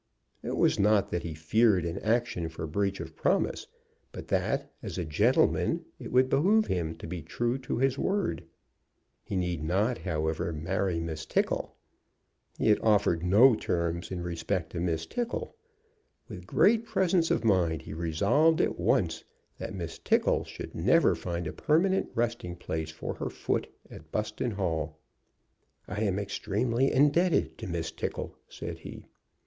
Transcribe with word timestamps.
It 0.41 0.57
was 0.57 0.79
not 0.79 1.09
that 1.11 1.21
he 1.21 1.35
feared 1.35 1.85
an 1.85 1.99
action 1.99 2.49
for 2.49 2.65
breach 2.65 2.99
of 2.99 3.15
promise, 3.15 3.67
but 4.11 4.29
that, 4.29 4.73
as 4.81 4.97
a 4.97 5.05
gentleman, 5.05 5.85
it 5.99 6.11
would 6.11 6.27
behoove 6.27 6.65
him 6.65 6.95
to 6.95 7.05
be 7.05 7.21
true 7.21 7.59
to 7.59 7.77
his 7.77 7.99
word. 7.99 8.43
He 9.23 9.35
need 9.35 9.63
not, 9.63 9.99
however, 9.99 10.51
marry 10.53 10.99
Miss 10.99 11.27
Tickle. 11.27 11.75
He 12.57 12.69
had 12.69 12.79
offered 12.79 13.21
no 13.21 13.53
terms 13.53 14.09
in 14.09 14.23
respect 14.23 14.71
to 14.71 14.79
Miss 14.79 15.05
Tickle. 15.05 15.55
With 16.27 16.47
great 16.47 16.83
presence 16.83 17.29
of 17.29 17.45
mind 17.45 17.83
he 17.83 17.93
resolved 17.93 18.59
at 18.59 18.79
once 18.79 19.23
that 19.59 19.75
Miss 19.75 19.99
Tickle 19.99 20.45
should 20.45 20.73
never 20.73 21.13
find 21.13 21.45
a 21.45 21.53
permanent 21.53 22.09
resting 22.15 22.55
place 22.55 22.89
for 22.89 23.13
her 23.13 23.29
foot 23.29 23.67
at 23.91 24.11
Buston 24.11 24.49
Hall. 24.49 24.97
"I 25.87 26.01
am 26.01 26.17
extremely 26.17 26.91
indebted 26.91 27.55
to 27.59 27.67
Miss 27.67 27.91
Tickle," 27.91 28.35
said 28.49 28.79
he. 28.79 29.05